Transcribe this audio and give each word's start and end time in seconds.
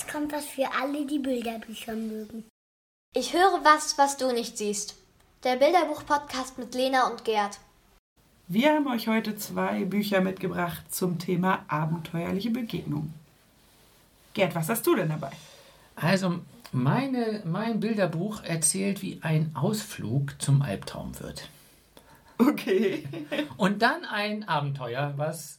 jetzt 0.00 0.10
kommt 0.10 0.32
was 0.32 0.46
für 0.46 0.66
alle, 0.80 1.06
die 1.06 1.18
Bilderbücher 1.18 1.94
mögen. 1.94 2.44
Ich 3.14 3.34
höre 3.34 3.60
was, 3.64 3.98
was 3.98 4.16
du 4.16 4.32
nicht 4.32 4.56
siehst. 4.56 4.96
Der 5.44 5.56
Bilderbuch-Podcast 5.56 6.58
mit 6.58 6.74
Lena 6.74 7.08
und 7.08 7.24
Gerd. 7.24 7.58
Wir 8.48 8.74
haben 8.74 8.88
euch 8.88 9.08
heute 9.08 9.36
zwei 9.36 9.84
Bücher 9.84 10.20
mitgebracht 10.20 10.92
zum 10.92 11.18
Thema 11.18 11.64
abenteuerliche 11.68 12.50
Begegnungen. 12.50 13.12
Gerd, 14.32 14.54
was 14.54 14.68
hast 14.68 14.86
du 14.86 14.94
denn 14.94 15.08
dabei? 15.08 15.32
Also, 15.96 16.40
meine, 16.72 17.42
mein 17.44 17.80
Bilderbuch 17.80 18.42
erzählt, 18.42 19.02
wie 19.02 19.18
ein 19.22 19.50
Ausflug 19.54 20.40
zum 20.40 20.62
Albtraum 20.62 21.18
wird. 21.20 21.48
Okay. 22.38 23.06
Und 23.58 23.82
dann 23.82 24.04
ein 24.04 24.48
Abenteuer, 24.48 25.12
was 25.16 25.58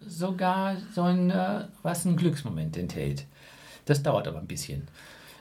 sogar 0.00 0.76
so 0.92 1.02
ein, 1.02 1.30
äh, 1.30 1.68
was 1.82 2.06
einen 2.06 2.16
Glücksmoment 2.16 2.76
enthält. 2.76 3.26
Das 3.86 4.02
dauert 4.02 4.28
aber 4.28 4.38
ein 4.38 4.46
bisschen. 4.46 4.86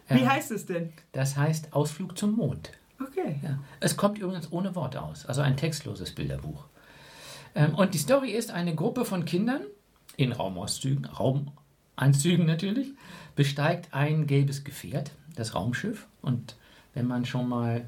Wie 0.08 0.20
Ähm, 0.22 0.30
heißt 0.30 0.52
es 0.52 0.66
denn? 0.66 0.94
Das 1.12 1.36
heißt 1.36 1.74
Ausflug 1.74 2.18
zum 2.18 2.36
Mond. 2.36 2.72
Okay. 3.02 3.40
Ja. 3.44 3.60
Es 3.82 3.98
kommt 3.98 4.18
übrigens 4.20 4.52
ohne 4.52 4.74
Worte 4.76 5.02
aus, 5.02 5.26
also 5.26 5.42
ein 5.42 5.58
textloses 5.58 6.14
Bilderbuch. 6.14 6.66
Ähm, 7.56 7.76
und 7.76 7.94
die 7.94 7.98
Story 7.98 8.32
ist, 8.32 8.52
eine 8.52 8.74
Gruppe 8.76 9.04
von 9.04 9.26
Kindern 9.26 9.62
in 10.16 10.32
Raumauszügen, 10.32 11.06
Raumanzügen 11.06 12.46
natürlich, 12.46 12.94
besteigt 13.36 13.94
ein 13.94 14.28
gelbes 14.28 14.64
Gefährt, 14.64 15.12
das 15.36 15.56
Raumschiff. 15.56 16.08
Und 16.22 16.56
wenn 16.94 17.08
man 17.08 17.26
schon 17.26 17.50
mal 17.50 17.86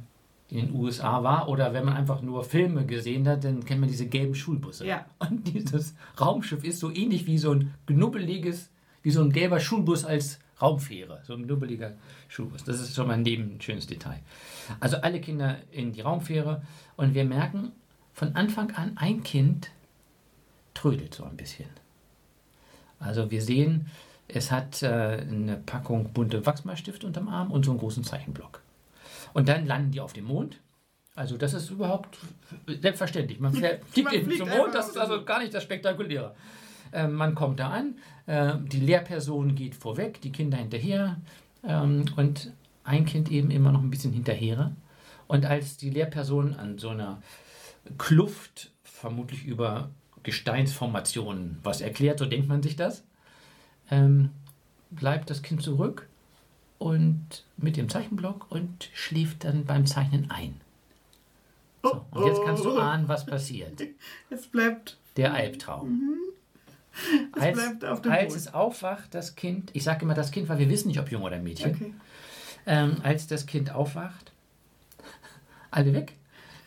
in 0.49 0.67
den 0.67 0.75
USA 0.75 1.23
war 1.23 1.49
oder 1.49 1.73
wenn 1.73 1.85
man 1.85 1.95
einfach 1.95 2.21
nur 2.21 2.43
Filme 2.43 2.85
gesehen 2.85 3.27
hat, 3.27 3.43
dann 3.43 3.63
kennt 3.65 3.81
man 3.81 3.89
diese 3.89 4.07
gelben 4.07 4.35
Schulbusse. 4.35 4.85
Ja. 4.85 5.05
Und 5.19 5.47
dieses 5.47 5.93
Raumschiff 6.19 6.63
ist 6.63 6.79
so 6.79 6.89
ähnlich 6.91 7.25
wie 7.27 7.37
so 7.37 7.51
ein 7.51 7.73
knubbeliges, 7.85 8.69
wie 9.03 9.11
so 9.11 9.21
ein 9.21 9.31
gelber 9.31 9.59
Schulbus 9.59 10.05
als 10.05 10.39
Raumfähre. 10.61 11.21
So 11.25 11.33
ein 11.33 11.45
knubbeliger 11.45 11.93
Schulbus. 12.27 12.63
Das 12.63 12.79
ist 12.79 12.95
schon 12.95 13.07
mal 13.07 13.17
neben 13.17 13.55
ein 13.55 13.61
schönes 13.61 13.87
Detail. 13.87 14.19
Also 14.79 14.97
alle 14.97 15.21
Kinder 15.21 15.57
in 15.71 15.93
die 15.93 16.01
Raumfähre 16.01 16.61
und 16.95 17.13
wir 17.13 17.25
merken 17.25 17.71
von 18.13 18.35
Anfang 18.35 18.71
an, 18.71 18.97
ein 18.97 19.23
Kind 19.23 19.69
trödelt 20.73 21.13
so 21.13 21.23
ein 21.23 21.37
bisschen. 21.37 21.69
Also 22.99 23.29
wir 23.29 23.41
sehen, 23.41 23.87
es 24.27 24.51
hat 24.51 24.81
äh, 24.81 24.87
eine 24.87 25.57
Packung 25.57 26.11
bunte 26.13 26.45
Wachsmalstifte 26.45 27.05
unterm 27.05 27.29
Arm 27.29 27.51
und 27.51 27.63
so 27.63 27.71
einen 27.71 27.79
großen 27.79 28.03
Zeichenblock. 28.03 28.61
Und 29.33 29.47
dann 29.47 29.65
landen 29.65 29.91
die 29.91 30.01
auf 30.01 30.13
dem 30.13 30.25
Mond. 30.25 30.59
Also 31.15 31.37
das 31.37 31.53
ist 31.53 31.69
überhaupt 31.69 32.17
selbstverständlich. 32.67 33.39
Man 33.39 33.53
fliegt, 33.91 34.03
Man 34.03 34.13
eben 34.13 34.25
fliegt 34.25 34.39
zum 34.39 34.47
einfach 34.49 34.63
Mond, 34.63 34.75
das 34.75 34.89
ist 34.89 34.97
also 34.97 35.23
gar 35.23 35.39
nicht 35.39 35.53
das 35.53 35.63
Spektakuläre. 35.63 36.35
Ähm, 36.93 37.13
man 37.13 37.35
kommt 37.35 37.59
da 37.59 37.69
an, 37.69 37.95
äh, 38.25 38.55
die 38.71 38.79
Lehrperson 38.79 39.55
geht 39.55 39.75
vorweg, 39.75 40.21
die 40.21 40.31
Kinder 40.31 40.57
hinterher 40.57 41.17
ähm, 41.63 42.05
und 42.15 42.51
ein 42.83 43.05
Kind 43.05 43.31
eben 43.31 43.51
immer 43.51 43.71
noch 43.71 43.81
ein 43.81 43.89
bisschen 43.89 44.13
hinterher. 44.13 44.71
Und 45.27 45.45
als 45.45 45.77
die 45.77 45.89
Lehrperson 45.89 46.55
an 46.55 46.77
so 46.77 46.89
einer 46.89 47.21
Kluft, 47.97 48.71
vermutlich 48.83 49.45
über 49.45 49.89
Gesteinsformationen, 50.23 51.59
was 51.63 51.81
erklärt, 51.81 52.19
so 52.19 52.25
denkt 52.25 52.47
man 52.47 52.63
sich 52.63 52.75
das, 52.75 53.03
ähm, 53.91 54.31
bleibt 54.89 55.29
das 55.29 55.41
Kind 55.41 55.61
zurück 55.61 56.07
und 56.77 57.45
mit 57.57 57.77
dem 57.77 57.89
Zeichenblock 57.89 58.47
und 58.49 58.89
schläft 58.93 59.43
dann 59.43 59.65
beim 59.65 59.85
Zeichnen 59.85 60.29
ein. 60.31 60.59
So, 61.83 62.05
und 62.11 62.25
jetzt 62.25 62.41
kannst 62.43 62.65
du 62.65 62.77
ahnen, 62.77 63.07
was 63.07 63.25
passiert. 63.25 63.81
Es 64.29 64.47
bleibt. 64.47 64.97
Der 65.15 65.33
Albtraum. 65.33 66.17
Es 67.35 67.41
Als, 67.41 67.53
bleibt 67.57 67.85
auf 67.85 68.01
dem 68.01 68.11
als 68.11 68.27
Boden. 68.27 68.37
es 68.37 68.53
aufwacht, 68.53 69.13
das 69.13 69.35
Kind, 69.35 69.69
ich 69.73 69.83
sage 69.83 70.03
immer 70.03 70.13
das 70.15 70.31
Kind, 70.31 70.49
weil 70.49 70.57
wir 70.59 70.69
wissen 70.69 70.87
nicht, 70.87 70.99
ob 70.99 71.11
Junge 71.11 71.25
oder 71.25 71.39
Mädchen, 71.39 71.71
Okay. 71.75 71.93
ähm, 72.65 72.97
als 73.03 73.27
das 73.27 73.45
Kind 73.45 73.73
aufwacht, 73.73 74.31
alle 75.71 75.93
weg, 75.93 76.13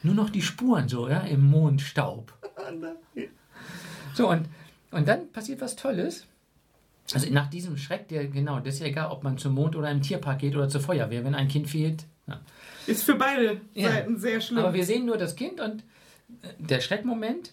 nur 0.02 0.14
noch 0.14 0.30
die 0.30 0.42
Spuren 0.42 0.88
so, 0.88 1.08
ja, 1.08 1.20
im 1.20 1.44
Mondstaub. 1.50 2.32
So, 4.14 4.28
und, 4.28 4.48
und 4.90 5.06
dann 5.08 5.30
passiert 5.32 5.60
was 5.60 5.76
Tolles. 5.76 6.26
Also 7.14 7.30
nach 7.32 7.48
diesem 7.48 7.76
Schreck, 7.76 8.08
der, 8.08 8.26
genau, 8.26 8.58
das 8.60 8.74
ist 8.74 8.80
ja 8.80 8.86
egal, 8.86 9.10
ob 9.10 9.22
man 9.24 9.38
zum 9.38 9.54
Mond 9.54 9.76
oder 9.76 9.90
im 9.90 10.02
Tierpark 10.02 10.40
geht 10.40 10.54
oder 10.56 10.68
zur 10.68 10.80
Feuerwehr, 10.80 11.24
wenn 11.24 11.34
ein 11.34 11.48
Kind 11.48 11.68
fehlt. 11.68 12.04
Ja. 12.26 12.40
Ist 12.86 13.04
für 13.04 13.14
beide 13.14 13.60
Ja. 13.74 13.90
Seiten 13.90 14.18
sehr 14.18 14.40
schlimm. 14.40 14.58
Aber 14.58 14.74
wir 14.74 14.84
sehen 14.84 15.06
nur 15.06 15.16
das 15.16 15.36
Kind 15.36 15.60
und 15.60 15.82
äh, 16.42 16.48
der 16.58 16.80
Schreckmoment. 16.80 17.52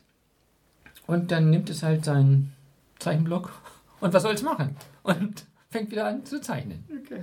Und 1.06 1.32
dann 1.32 1.50
nimmt 1.50 1.70
es 1.70 1.84
halt 1.84 2.06
seinen 2.06 2.54
Zeichenblock 3.00 3.52
und 4.00 4.14
was 4.14 4.24
soll 4.24 4.34
es 4.34 4.44
machen? 4.44 4.76
Und 5.04 5.46
fängt 5.70 5.92
wieder 5.92 6.08
an 6.08 6.26
zu 6.26 6.42
zeichnen. 6.42 6.84
okay. 7.04 7.22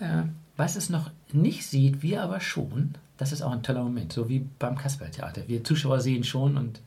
Äh, 0.00 0.24
was 0.56 0.76
es 0.76 0.88
noch 0.90 1.10
nicht 1.32 1.66
sieht, 1.66 2.02
wir 2.02 2.22
aber 2.22 2.40
schon, 2.40 2.94
das 3.16 3.32
ist 3.32 3.42
auch 3.42 3.52
ein 3.52 3.62
toller 3.62 3.82
Moment, 3.82 4.12
so 4.12 4.28
wie 4.28 4.46
beim 4.58 4.76
Kasperltheater. 4.76 5.48
Wir 5.48 5.64
Zuschauer 5.64 6.00
sehen 6.00 6.24
schon 6.24 6.56
und 6.56 6.80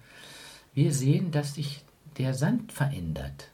wir 0.73 0.93
sehen, 0.93 1.31
dass 1.31 1.55
sich 1.55 1.83
der 2.17 2.33
Sand 2.33 2.71
verändert. 2.71 3.49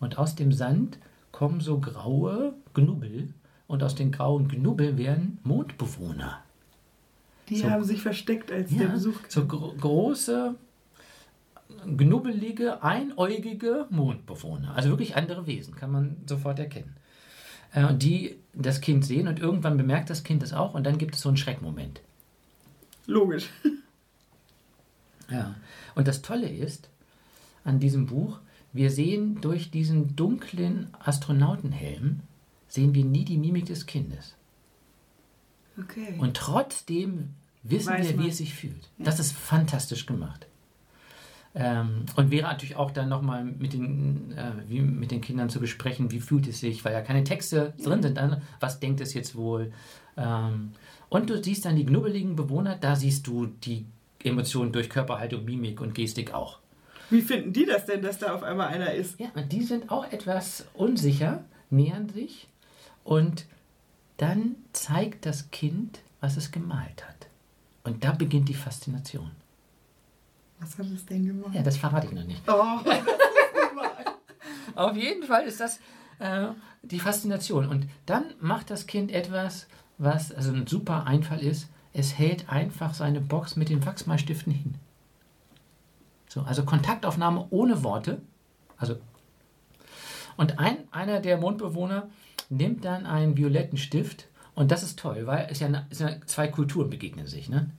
Und 0.00 0.18
aus 0.18 0.34
dem 0.34 0.52
Sand 0.52 0.98
kommen 1.32 1.60
so 1.60 1.78
graue 1.80 2.54
Knubbel 2.74 3.32
und 3.66 3.82
aus 3.82 3.94
den 3.94 4.12
grauen 4.12 4.48
Knubbeln 4.48 4.98
werden 4.98 5.38
Mondbewohner. 5.44 6.40
Die 7.48 7.56
So. 7.58 7.70
haben 7.70 7.84
sich 7.84 8.02
versteckt, 8.02 8.50
als 8.52 8.70
der 8.70 8.86
Ja, 8.86 8.92
Besuch 8.92 9.20
kam. 9.22 9.30
so 9.30 9.46
gro 9.46 9.74
große, 9.78 10.54
knubbelige, 11.96 12.82
einäugige 12.82 13.86
Mondbewohner. 13.90 14.74
Also 14.74 14.90
wirklich 14.90 15.16
andere 15.16 15.46
Wesen, 15.46 15.74
kann 15.74 15.90
man 15.90 16.16
sofort 16.26 16.58
erkennen. 16.58 16.96
Äh, 17.72 17.94
die 17.94 18.36
das 18.52 18.80
Kind 18.80 19.04
sehen 19.04 19.26
und 19.28 19.40
irgendwann 19.40 19.76
bemerkt 19.76 20.08
das 20.08 20.22
Kind 20.22 20.42
es 20.42 20.52
auch 20.52 20.74
und 20.74 20.84
dann 20.84 20.98
gibt 20.98 21.16
es 21.16 21.20
so 21.20 21.28
einen 21.28 21.36
Schreckmoment. 21.36 22.00
Logisch. 23.06 23.50
Ja. 25.30 25.54
Und 25.94 26.06
das 26.06 26.20
Tolle 26.20 26.50
ist 26.50 26.90
an 27.64 27.80
diesem 27.80 28.04
Buch, 28.04 28.40
wir 28.74 28.90
sehen 28.90 29.40
durch 29.40 29.70
diesen 29.70 30.16
dunklen 30.16 30.88
Astronautenhelm, 30.98 32.20
sehen 32.68 32.94
wir 32.94 33.06
nie 33.06 33.24
die 33.24 33.38
Mimik 33.38 33.64
des 33.64 33.86
Kindes. 33.86 34.34
Okay. 35.78 36.16
Und 36.18 36.36
trotzdem 36.36 37.30
wissen 37.62 37.94
Weiß 37.94 38.08
wir, 38.08 38.16
man. 38.16 38.26
wie 38.26 38.28
es 38.28 38.36
sich 38.36 38.52
fühlt. 38.52 38.90
Das 38.98 39.18
ist 39.18 39.32
fantastisch 39.32 40.04
gemacht. 40.04 40.46
Ähm, 41.56 42.06
und 42.16 42.30
wäre 42.32 42.48
natürlich 42.48 42.74
auch 42.76 42.90
dann 42.90 43.08
nochmal 43.08 43.44
mit 43.44 43.74
den, 43.74 44.32
äh, 44.32 44.52
wie 44.68 44.80
mit 44.80 45.12
den 45.12 45.20
Kindern 45.20 45.48
zu 45.48 45.60
besprechen, 45.60 46.10
wie 46.10 46.20
fühlt 46.20 46.48
es 46.48 46.58
sich, 46.60 46.84
weil 46.84 46.92
ja 46.92 47.00
keine 47.00 47.22
Texte 47.22 47.74
drin 47.82 48.02
sind. 48.02 48.16
Dann, 48.16 48.42
was 48.58 48.80
denkt 48.80 49.00
es 49.00 49.14
jetzt 49.14 49.36
wohl? 49.36 49.72
Ähm, 50.16 50.72
und 51.08 51.30
du 51.30 51.42
siehst 51.42 51.64
dann 51.64 51.76
die 51.76 51.86
knubbeligen 51.86 52.34
Bewohner, 52.34 52.76
da 52.76 52.96
siehst 52.96 53.26
du 53.28 53.46
die 53.46 53.86
Emotionen 54.24 54.72
durch 54.72 54.90
Körperhaltung, 54.90 55.44
Mimik 55.44 55.80
und 55.80 55.94
Gestik 55.94 56.34
auch. 56.34 56.58
Wie 57.10 57.20
finden 57.20 57.52
die 57.52 57.66
das 57.66 57.86
denn, 57.86 58.02
dass 58.02 58.18
da 58.18 58.34
auf 58.34 58.42
einmal 58.42 58.68
einer 58.68 58.92
ist? 58.92 59.20
Ja, 59.20 59.28
und 59.34 59.52
die 59.52 59.62
sind 59.62 59.90
auch 59.90 60.10
etwas 60.10 60.66
unsicher, 60.74 61.44
nähern 61.70 62.08
sich 62.08 62.48
und 63.04 63.46
dann 64.16 64.56
zeigt 64.72 65.26
das 65.26 65.50
Kind, 65.50 66.00
was 66.20 66.36
es 66.36 66.50
gemalt 66.50 67.06
hat. 67.06 67.28
Und 67.84 68.02
da 68.02 68.12
beginnt 68.12 68.48
die 68.48 68.54
Faszination. 68.54 69.30
Was 70.64 70.78
hat 70.78 70.86
es 70.94 71.04
denn 71.06 71.26
gemacht? 71.26 71.54
Ja, 71.54 71.62
das 71.62 71.76
verrate 71.76 72.06
ich 72.06 72.12
noch 72.12 72.24
nicht. 72.24 72.42
Oh, 72.48 72.78
Auf 74.74 74.96
jeden 74.96 75.22
Fall 75.24 75.44
ist 75.44 75.60
das 75.60 75.78
äh, 76.18 76.46
die 76.82 76.98
Faszination. 77.00 77.68
Und 77.68 77.86
dann 78.06 78.24
macht 78.40 78.70
das 78.70 78.86
Kind 78.86 79.12
etwas, 79.12 79.66
was 79.98 80.32
also 80.32 80.52
ein 80.52 80.66
super 80.66 81.06
Einfall 81.06 81.40
ist. 81.40 81.68
Es 81.92 82.18
hält 82.18 82.48
einfach 82.48 82.94
seine 82.94 83.20
Box 83.20 83.56
mit 83.56 83.68
den 83.68 83.84
Wachsmalstiften 83.86 84.52
hin. 84.52 84.74
So, 86.28 86.42
also 86.42 86.64
Kontaktaufnahme 86.64 87.46
ohne 87.50 87.84
Worte. 87.84 88.20
Also 88.76 88.96
und 90.36 90.58
ein, 90.58 90.78
einer 90.90 91.20
der 91.20 91.36
Mondbewohner 91.38 92.08
nimmt 92.50 92.84
dann 92.84 93.06
einen 93.06 93.36
violetten 93.36 93.78
Stift 93.78 94.26
und 94.56 94.72
das 94.72 94.82
ist 94.82 94.98
toll, 94.98 95.26
weil 95.26 95.46
es 95.50 95.60
ja, 95.60 95.68
eine- 95.68 95.86
es 95.90 96.00
ja 96.00 96.10
zwei 96.26 96.48
Kulturen 96.48 96.90
begegnen 96.90 97.28
sich. 97.28 97.48
Ne? 97.48 97.70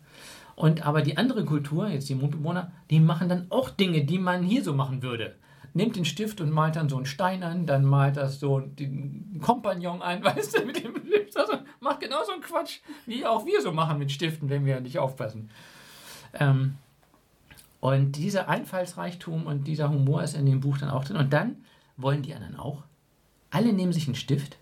Und 0.56 0.86
aber 0.86 1.02
die 1.02 1.18
andere 1.18 1.44
Kultur, 1.44 1.90
jetzt 1.90 2.08
die 2.08 2.16
Mondbewohner, 2.16 2.72
die 2.90 3.00
machen 3.00 3.28
dann 3.28 3.48
auch 3.50 3.70
Dinge, 3.70 4.06
die 4.06 4.20
man 4.20 4.44
hier 4.44 4.64
so 4.64 4.74
machen 4.74 5.04
würde. 5.04 5.36
Nimmt 5.74 5.98
den 5.98 6.06
Stift 6.06 6.40
und 6.40 6.52
malt 6.52 6.78
dann 6.78 6.88
so 6.88 6.96
einen 6.96 7.06
Stein 7.06 7.44
an, 7.44 7.66
dann 7.66 7.84
malt 7.84 8.16
das 8.16 8.40
so 8.40 8.62
den 8.62 9.40
Kompagnon 9.42 10.02
ein, 10.02 10.24
weißt 10.24 10.58
du, 10.58 10.66
mit 10.66 10.82
dem 10.82 10.96
Stift. 11.06 11.38
Also 11.38 11.58
macht 11.82 12.00
genau 12.00 12.24
so 12.26 12.32
einen 12.32 12.42
Quatsch, 12.42 12.80
wie 13.06 13.26
auch 13.26 13.46
wir 13.46 13.62
so 13.62 13.74
machen 13.74 14.00
mit 14.00 14.12
Stiften, 14.12 14.50
wenn 14.50 14.66
wir 14.66 14.80
nicht 14.80 15.00
aufpassen. 15.00 15.50
Ähm, 16.34 16.76
und 17.82 18.14
dieser 18.14 18.48
Einfallsreichtum 18.48 19.46
und 19.46 19.66
dieser 19.66 19.90
Humor 19.90 20.24
ist 20.24 20.36
in 20.36 20.46
dem 20.46 20.62
Buch 20.62 20.78
dann 20.78 20.90
auch 20.90 21.04
drin. 21.04 21.18
Und 21.18 21.34
dann 21.34 21.58
wollen 21.98 22.22
die 22.22 22.34
anderen 22.34 22.56
auch. 22.56 22.84
Alle 23.52 23.74
nehmen 23.74 23.94
sich 23.94 24.08
einen 24.08 24.16
Stift, 24.16 24.58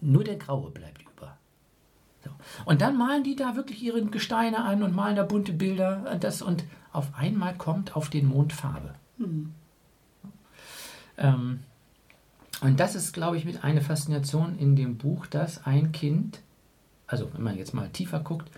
nur 0.00 0.24
der 0.24 0.36
graue 0.36 0.70
bleibt. 0.70 1.05
Und 2.64 2.80
dann 2.80 2.96
malen 2.96 3.24
die 3.24 3.36
da 3.36 3.56
wirklich 3.56 3.82
ihre 3.82 4.04
Gesteine 4.04 4.64
an 4.64 4.82
und 4.82 4.94
malen 4.94 5.16
da 5.16 5.22
bunte 5.24 5.52
Bilder. 5.52 6.10
Und, 6.12 6.24
das, 6.24 6.42
und 6.42 6.64
auf 6.92 7.14
einmal 7.14 7.54
kommt 7.56 7.96
auf 7.96 8.08
den 8.10 8.26
Mond 8.26 8.52
Farbe. 8.52 8.94
Ähm, 11.18 11.60
Und 12.62 12.80
das 12.80 12.94
ist, 12.94 13.12
glaube 13.12 13.36
ich, 13.36 13.44
mit 13.44 13.64
eine 13.64 13.82
Faszination 13.82 14.58
in 14.58 14.76
dem 14.76 14.96
Buch, 14.96 15.26
dass 15.26 15.66
ein 15.66 15.92
Kind, 15.92 16.40
also 17.06 17.30
wenn 17.34 17.42
man 17.42 17.56
jetzt 17.56 17.74
mal 17.74 17.90
tiefer 17.90 18.20
guckt, 18.20 18.50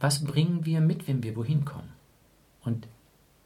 was 0.00 0.24
bringen 0.24 0.64
wir 0.64 0.80
mit, 0.80 1.06
wenn 1.06 1.22
wir 1.22 1.36
wohin 1.36 1.64
kommen? 1.64 1.88
Und 2.64 2.88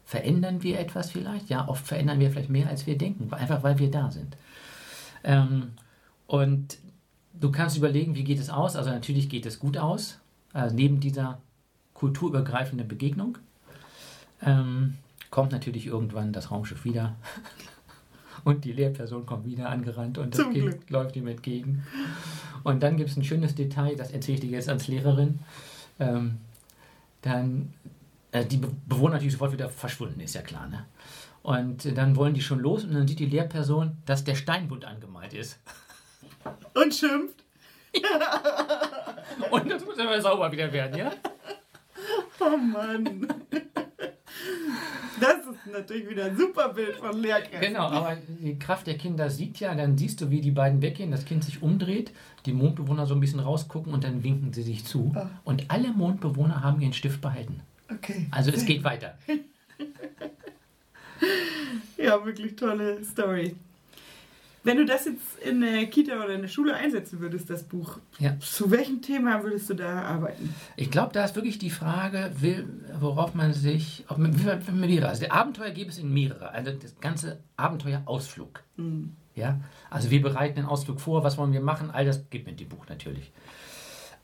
verändern 0.03 0.63
wir 0.63 0.79
etwas 0.79 1.11
vielleicht? 1.11 1.49
Ja, 1.49 1.67
oft 1.67 1.85
verändern 1.85 2.19
wir 2.19 2.31
vielleicht 2.31 2.49
mehr, 2.49 2.67
als 2.67 2.87
wir 2.87 2.97
denken, 2.97 3.31
einfach 3.31 3.61
weil 3.63 3.77
wir 3.77 3.91
da 3.91 4.09
sind. 4.09 4.35
Ähm, 5.23 5.73
und 6.25 6.79
du 7.41 7.51
kannst 7.51 7.75
überlegen, 7.77 8.15
wie 8.15 8.23
geht 8.23 8.39
es 8.39 8.49
aus? 8.49 8.75
Also 8.75 8.89
natürlich 8.91 9.27
geht 9.29 9.45
es 9.45 9.59
gut 9.59 9.77
aus, 9.77 10.19
also 10.53 10.73
neben 10.75 10.99
dieser 10.99 11.39
kulturübergreifenden 11.93 12.87
Begegnung. 12.87 13.37
Ähm, 14.43 14.95
kommt 15.29 15.51
natürlich 15.51 15.85
irgendwann 15.87 16.33
das 16.33 16.49
Raumschiff 16.51 16.83
wieder. 16.85 17.15
Und 18.43 18.65
die 18.65 18.71
Lehrperson 18.73 19.25
kommt 19.27 19.45
wieder 19.45 19.69
angerannt 19.69 20.17
und 20.17 20.33
das 20.33 20.41
Zum 20.41 20.51
Kind 20.51 20.63
Glück. 20.65 20.89
läuft 20.89 21.15
ihm 21.15 21.27
entgegen. 21.27 21.83
Und 22.63 22.81
dann 22.81 22.97
gibt 22.97 23.11
es 23.11 23.17
ein 23.17 23.23
schönes 23.23 23.53
Detail, 23.53 23.95
das 23.95 24.09
erzähle 24.09 24.35
ich 24.35 24.41
dir 24.41 24.49
jetzt 24.49 24.67
als 24.67 24.87
Lehrerin. 24.87 25.37
Ähm, 25.99 26.37
dann, 27.21 27.71
äh, 28.31 28.43
die 28.43 28.57
Be- 28.57 28.71
Bewohner 28.87 29.13
natürlich 29.13 29.33
sofort 29.33 29.51
wieder 29.51 29.69
verschwunden, 29.69 30.19
ist 30.21 30.33
ja 30.33 30.41
klar. 30.41 30.67
Ne? 30.69 30.85
Und 31.43 31.95
dann 31.95 32.15
wollen 32.15 32.33
die 32.33 32.41
schon 32.41 32.59
los 32.61 32.83
und 32.83 32.93
dann 32.95 33.07
sieht 33.07 33.19
die 33.19 33.27
Lehrperson, 33.27 33.97
dass 34.07 34.23
der 34.23 34.33
Steinbund 34.35 34.85
angemalt 34.85 35.33
ist. 35.33 35.59
Und 36.73 36.93
schimpft. 36.93 37.43
Und 39.51 39.69
das 39.69 39.85
muss 39.85 39.97
immer 39.97 40.21
sauber 40.21 40.51
wieder 40.51 40.71
werden, 40.71 40.97
ja? 40.97 41.11
Oh 42.39 42.57
Mann. 42.57 43.27
Das 45.19 45.45
ist 45.45 45.71
natürlich 45.71 46.09
wieder 46.09 46.25
ein 46.25 46.37
super 46.37 46.69
Bild 46.69 46.95
von 46.95 47.21
Lehrkräften. 47.21 47.61
Genau, 47.61 47.83
aber 47.83 48.17
die 48.27 48.57
Kraft 48.57 48.87
der 48.87 48.97
Kinder 48.97 49.29
sieht 49.29 49.59
ja, 49.59 49.75
dann 49.75 49.97
siehst 49.97 50.21
du, 50.21 50.31
wie 50.31 50.41
die 50.41 50.51
beiden 50.51 50.81
weggehen, 50.81 51.11
das 51.11 51.25
Kind 51.25 51.43
sich 51.43 51.61
umdreht, 51.61 52.11
die 52.45 52.53
Mondbewohner 52.53 53.05
so 53.05 53.13
ein 53.13 53.19
bisschen 53.19 53.39
rausgucken 53.39 53.93
und 53.93 54.03
dann 54.03 54.23
winken 54.23 54.53
sie 54.53 54.63
sich 54.63 54.85
zu. 54.85 55.11
Ah. 55.15 55.29
Und 55.43 55.65
alle 55.69 55.89
Mondbewohner 55.91 56.63
haben 56.63 56.81
ihren 56.81 56.93
Stift 56.93 57.21
behalten. 57.21 57.61
Okay. 57.91 58.27
Also 58.31 58.51
es 58.51 58.65
geht 58.65 58.83
weiter. 58.83 59.17
Ja, 61.97 62.25
wirklich 62.25 62.55
tolle 62.55 63.03
Story. 63.03 63.55
Wenn 64.63 64.77
du 64.77 64.85
das 64.85 65.05
jetzt 65.05 65.39
in 65.43 65.61
der 65.61 65.87
Kita 65.87 66.23
oder 66.23 66.35
in 66.35 66.41
der 66.41 66.47
Schule 66.47 66.75
einsetzen 66.75 67.19
würdest, 67.19 67.49
das 67.49 67.63
Buch, 67.63 67.97
Ja. 68.19 68.37
zu 68.39 68.69
welchem 68.69 69.01
Thema 69.01 69.43
würdest 69.43 69.69
du 69.71 69.73
da 69.73 70.03
arbeiten? 70.03 70.53
Ich 70.75 70.91
glaube, 70.91 71.13
da 71.13 71.25
ist 71.25 71.35
wirklich 71.35 71.57
die 71.57 71.71
Frage, 71.71 72.31
worauf 72.99 73.33
man 73.33 73.53
sich, 73.53 74.05
ob 74.07 74.19
man, 74.19 74.35
mehrere, 74.79 75.09
also 75.09 75.21
der 75.21 75.33
Abenteuer 75.33 75.71
gibt 75.71 75.91
es 75.91 75.97
in 75.97 76.13
mehrere, 76.13 76.51
also 76.51 76.71
das 76.71 76.99
ganze 76.99 77.39
Abenteuerausflug. 77.57 78.61
Hm. 78.75 79.15
Ja, 79.33 79.59
also 79.89 80.11
wir 80.11 80.21
bereiten 80.21 80.55
den 80.57 80.65
Ausflug 80.65 80.99
vor, 81.01 81.23
was 81.23 81.37
wollen 81.37 81.53
wir 81.53 81.61
machen, 81.61 81.89
all 81.89 82.05
das 82.05 82.29
gibt 82.29 82.45
mir 82.45 82.53
die 82.53 82.65
Buch 82.65 82.85
natürlich. 82.87 83.31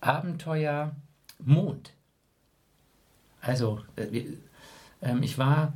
Abenteuer 0.01 0.95
Mond. 1.39 1.94
Also, 3.42 3.80
äh, 3.95 4.25
ähm, 5.01 5.24
ich 5.24 5.38
war 5.38 5.74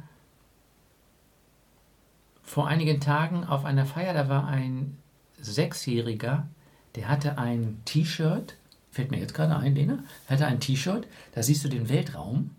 vor 2.51 2.67
einigen 2.67 2.99
Tagen 2.99 3.45
auf 3.45 3.63
einer 3.63 3.85
Feier, 3.85 4.13
da 4.13 4.27
war 4.27 4.45
ein 4.45 4.97
Sechsjähriger, 5.39 6.47
der 6.95 7.07
hatte 7.07 7.37
ein 7.37 7.79
T-Shirt, 7.85 8.55
fällt 8.91 9.09
mir 9.09 9.19
jetzt 9.19 9.33
gerade 9.33 9.55
ein, 9.55 9.73
Lena, 9.73 9.99
hatte 10.27 10.45
ein 10.47 10.59
T-Shirt, 10.59 11.07
da 11.33 11.43
siehst 11.43 11.63
du 11.63 11.69
den 11.69 11.87
Weltraum, 11.87 12.49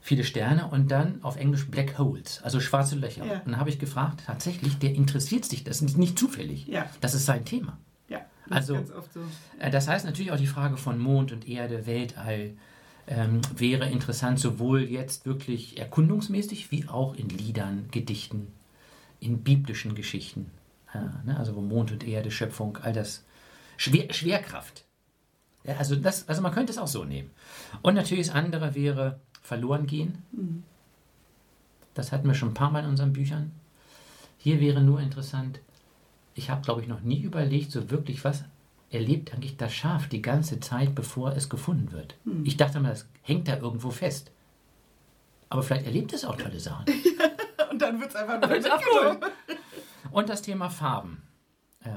viele 0.00 0.22
Sterne 0.22 0.68
und 0.68 0.92
dann 0.92 1.18
auf 1.24 1.36
Englisch 1.36 1.66
Black 1.68 1.98
Holes, 1.98 2.40
also 2.44 2.60
schwarze 2.60 2.94
Löcher. 2.94 3.24
Ja. 3.26 3.32
Und 3.40 3.48
dann 3.48 3.56
habe 3.58 3.68
ich 3.70 3.80
gefragt, 3.80 4.22
tatsächlich, 4.26 4.78
der 4.78 4.94
interessiert 4.94 5.44
sich, 5.44 5.64
das 5.64 5.82
ist 5.82 5.98
nicht 5.98 6.16
zufällig. 6.20 6.68
Ja. 6.68 6.86
Das 7.00 7.14
ist 7.14 7.26
sein 7.26 7.44
Thema. 7.44 7.78
Ja, 8.08 8.20
das 8.46 8.58
Also- 8.58 8.74
ist 8.76 8.80
ganz 8.90 8.92
oft 8.92 9.12
so. 9.12 9.20
Äh, 9.58 9.70
Das 9.72 9.88
heißt 9.88 10.04
natürlich 10.04 10.30
auch 10.30 10.36
die 10.38 10.46
Frage 10.46 10.76
von 10.76 11.00
Mond 11.00 11.32
und 11.32 11.48
Erde, 11.48 11.84
Weltall 11.86 12.52
ähm, 13.08 13.40
wäre 13.56 13.90
interessant, 13.90 14.38
sowohl 14.38 14.82
jetzt 14.82 15.26
wirklich 15.26 15.78
erkundungsmäßig 15.78 16.70
wie 16.70 16.86
auch 16.86 17.14
in 17.16 17.28
Liedern, 17.28 17.86
Gedichten, 17.90 18.46
in 19.22 19.42
biblischen 19.42 19.94
Geschichten. 19.94 20.50
Äh, 20.92 20.98
ne? 21.26 21.36
Also 21.38 21.54
wo 21.54 21.60
Mond 21.60 21.92
und 21.92 22.06
Erde, 22.06 22.30
Schöpfung, 22.30 22.78
all 22.82 22.92
das. 22.92 23.24
Schwer, 23.76 24.12
Schwerkraft. 24.12 24.84
Ja, 25.64 25.76
also, 25.76 25.96
das, 25.96 26.28
also 26.28 26.42
man 26.42 26.52
könnte 26.52 26.72
es 26.72 26.78
auch 26.78 26.88
so 26.88 27.04
nehmen. 27.04 27.30
Und 27.82 27.94
natürlich 27.94 28.26
das 28.26 28.34
andere 28.34 28.74
wäre 28.74 29.20
verloren 29.40 29.86
gehen. 29.86 30.22
Das 31.94 32.10
hatten 32.12 32.26
wir 32.26 32.34
schon 32.34 32.50
ein 32.50 32.54
paar 32.54 32.70
Mal 32.70 32.84
in 32.84 32.90
unseren 32.90 33.12
Büchern. 33.12 33.52
Hier 34.38 34.60
wäre 34.60 34.80
nur 34.80 35.00
interessant, 35.00 35.60
ich 36.34 36.50
habe, 36.50 36.62
glaube 36.62 36.80
ich, 36.80 36.88
noch 36.88 37.02
nie 37.02 37.20
überlegt, 37.20 37.70
so 37.70 37.90
wirklich, 37.90 38.24
was 38.24 38.44
erlebt 38.90 39.32
eigentlich 39.32 39.56
das 39.56 39.72
Schaf 39.72 40.08
die 40.08 40.22
ganze 40.22 40.60
Zeit, 40.60 40.94
bevor 40.94 41.32
es 41.36 41.48
gefunden 41.48 41.92
wird. 41.92 42.16
Ich 42.44 42.56
dachte 42.56 42.80
mal, 42.80 42.90
das 42.90 43.06
hängt 43.22 43.48
da 43.48 43.56
irgendwo 43.56 43.90
fest. 43.90 44.30
Aber 45.48 45.62
vielleicht 45.62 45.86
erlebt 45.86 46.12
es 46.12 46.24
auch 46.24 46.36
tolle 46.36 46.58
Sachen. 46.58 46.86
dann 47.82 48.00
wird 48.00 48.10
es 48.10 48.16
einfach 48.16 48.40
nur 48.40 48.48
mitgenommen. 48.48 49.18
Und 50.10 50.28
das 50.28 50.42
Thema 50.42 50.70
Farben. 50.70 51.22
Äh, 51.84 51.90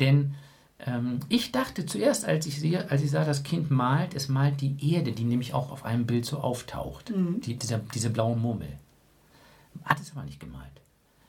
denn 0.00 0.34
ähm, 0.80 1.20
ich 1.28 1.52
dachte 1.52 1.86
zuerst, 1.86 2.24
als 2.24 2.46
ich, 2.46 2.58
sehe, 2.58 2.90
als 2.90 3.02
ich 3.02 3.10
sah, 3.10 3.24
das 3.24 3.42
Kind 3.42 3.70
malt, 3.70 4.14
es 4.14 4.28
malt 4.28 4.60
die 4.60 4.76
Erde, 4.92 5.12
die 5.12 5.24
nämlich 5.24 5.54
auch 5.54 5.70
auf 5.70 5.84
einem 5.84 6.06
Bild 6.06 6.24
so 6.24 6.38
auftaucht. 6.38 7.12
Die, 7.14 7.56
dieser, 7.56 7.78
diese 7.78 8.10
blaue 8.10 8.36
Murmel. 8.36 8.78
Hat 9.84 10.00
es 10.00 10.12
aber 10.12 10.24
nicht 10.24 10.40
gemalt. 10.40 10.66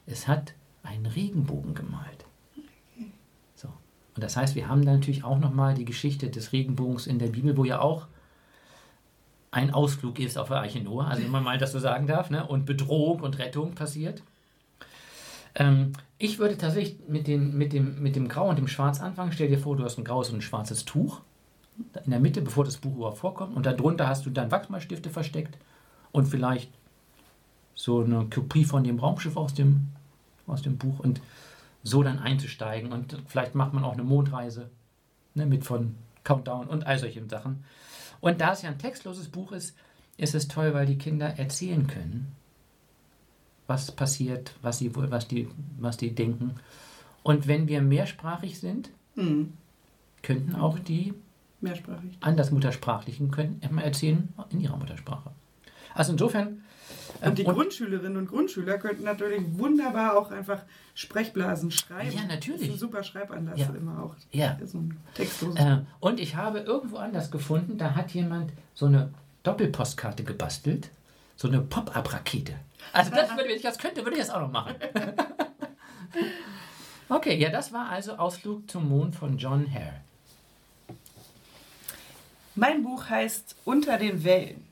Es 0.06 0.28
hat 0.28 0.54
einen 0.84 1.06
Regenbogen 1.06 1.74
gemalt. 1.74 2.26
Und 4.16 4.24
das 4.24 4.38
heißt, 4.38 4.56
wir 4.56 4.68
haben 4.68 4.86
da 4.86 4.94
natürlich 4.94 5.24
auch 5.24 5.40
nochmal 5.40 5.74
die 5.74 5.86
Geschichte 5.86 6.30
des 6.30 6.52
Regenbogens 6.52 7.08
in 7.08 7.20
der 7.20 7.28
Bibel, 7.28 7.58
wo 7.58 7.66
ja 7.66 7.80
auch 7.80 8.08
ein 9.54 9.72
Ausflug 9.72 10.20
ist 10.20 10.38
auf 10.38 10.48
der 10.48 10.58
Arche 10.58 10.82
Noah, 10.82 11.08
also 11.08 11.28
man 11.28 11.44
mal 11.44 11.60
das 11.60 11.72
so 11.72 11.80
sagen 11.80 12.08
darf, 12.08 12.32
ne? 12.32 12.46
und 12.46 12.66
Bedrohung 12.66 13.22
und 13.22 13.38
Rettung 13.38 13.76
passiert. 13.76 14.24
Ähm, 15.54 15.94
ich 16.18 16.40
würde 16.40 16.58
tatsächlich 16.58 16.98
mit, 17.08 17.28
den, 17.28 17.56
mit, 17.56 17.72
dem, 17.72 18.02
mit 18.02 18.16
dem 18.16 18.28
Grau 18.28 18.50
und 18.50 18.58
dem 18.58 18.68
Schwarz 18.68 19.00
anfangen. 19.00 19.32
Stell 19.32 19.50
dir 19.50 19.60
vor, 19.60 19.78
du 19.78 19.84
hast 19.84 20.00
ein 20.00 20.04
graues 20.04 20.30
und 20.30 20.38
ein 20.38 20.42
schwarzes 20.42 20.86
Tuch 20.86 21.22
in 22.04 22.10
der 22.10 22.20
Mitte, 22.20 22.42
bevor 22.42 22.66
das 22.66 22.78
Buch 22.78 22.96
überhaupt 22.96 23.20
vorkommt. 23.20 23.56
Und 23.56 23.68
darunter 23.68 24.08
hast 24.08 24.26
du 24.26 24.32
dann 24.32 24.50
Wachsmalstifte 24.50 25.12
versteckt 25.12 25.56
und 26.12 26.26
vielleicht 26.26 26.72
so 27.76 28.04
eine 28.04 28.26
Kopie 28.34 28.66
von 28.66 28.84
dem 28.84 28.98
Raumschiff 28.98 29.38
aus 29.38 29.54
dem, 29.54 29.90
aus 30.48 30.64
dem 30.64 30.78
Buch 30.78 31.00
und 31.00 31.22
so 31.84 32.02
dann 32.02 32.18
einzusteigen. 32.18 32.92
Und 32.92 33.18
vielleicht 33.28 33.54
macht 33.54 33.74
man 33.74 33.84
auch 33.84 33.94
eine 33.94 34.04
Mondreise 34.04 34.72
ne, 35.36 35.46
mit 35.46 35.64
von 35.64 35.96
Countdown 36.24 36.68
und 36.68 36.88
all 36.88 36.98
solche 36.98 37.24
Sachen. 37.28 37.64
Und 38.24 38.40
da 38.40 38.54
es 38.54 38.62
ja 38.62 38.70
ein 38.70 38.78
textloses 38.80 39.28
Buch 39.28 39.52
ist, 39.52 39.76
ist 40.16 40.34
es 40.34 40.48
toll, 40.48 40.74
weil 40.74 40.86
die 40.86 40.98
Kinder 40.98 41.28
erzählen 41.38 41.88
können, 41.88 42.32
was 43.68 43.92
passiert, 43.92 44.56
was, 44.62 44.78
sie, 44.78 44.96
wohl- 44.96 45.12
was, 45.12 45.28
die, 45.28 45.50
was 45.78 45.98
die 45.98 46.16
denken. 46.16 46.56
Und 47.22 47.48
wenn 47.48 47.68
wir 47.68 47.82
mehrsprachig 47.82 48.60
sind, 48.62 48.92
Hm. 49.16 49.52
könnten 50.22 50.56
auch 50.56 50.80
die 50.80 51.14
Mehrsprachig. 51.60 52.18
Andersmuttersprachlichen 52.22 53.30
können 53.30 53.60
immer 53.62 53.84
erzählen 53.84 54.30
in 54.52 54.62
ihrer 54.62 54.78
Muttersprache. 54.78 55.32
Also 55.94 56.14
insofern. 56.14 56.63
Und 57.26 57.38
die 57.38 57.44
Grundschülerinnen 57.44 58.18
und 58.18 58.28
Grundschüler 58.28 58.78
könnten 58.78 59.04
natürlich 59.04 59.42
wunderbar 59.58 60.18
auch 60.18 60.32
einfach 60.32 60.62
Sprechblasen 60.94 61.72
schreiben. 61.72 62.12
Ja, 62.12 62.24
natürlich. 62.26 62.62
Das 62.62 62.70
ist 62.70 62.76
ein 62.76 62.80
super 62.80 63.04
Schreibanlass 63.04 63.60
Ja. 63.60 63.68
immer 63.76 64.04
auch. 64.04 64.16
Ja. 64.32 64.58
So 64.66 64.80
ein 64.80 64.98
textloses. 65.16 65.60
Äh, 65.60 65.80
und 66.00 66.20
ich 66.20 66.36
habe 66.36 66.60
irgendwo 66.60 66.98
anders 66.98 67.32
gefunden, 67.32 67.78
da 67.78 67.96
hat 67.96 68.12
jemand 68.12 68.52
so 68.74 68.86
eine 68.88 69.14
Doppelpostkarte 69.44 70.24
gebastelt, 70.24 70.90
so 71.36 71.48
eine 71.48 71.62
Pop-up-Rakete. 71.62 72.54
Also 72.92 73.12
das 73.12 73.30
würde, 73.32 73.50
wenn 73.50 73.56
ich 73.56 73.62
das 73.62 73.78
könnte, 73.78 74.04
würde 74.04 74.18
ich 74.18 74.22
das 74.22 74.30
auch 74.30 74.42
noch 74.42 74.52
machen. 74.52 74.76
okay, 77.10 77.38
ja, 77.38 77.50
das 77.50 77.72
war 77.74 77.90
also 77.90 78.14
Ausflug 78.18 78.70
zum 78.70 78.90
Mond 78.90 79.16
von 79.16 79.38
John 79.38 79.72
Hare. 79.74 80.02
Mein 82.56 82.84
Buch 82.84 83.10
heißt 83.10 83.56
Unter 83.66 83.98
den 83.98 84.24
Wellen. 84.24 84.68